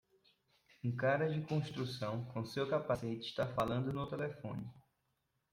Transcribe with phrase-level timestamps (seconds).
[0.83, 4.67] Um cara de construção com seu capacete está falando no telefone.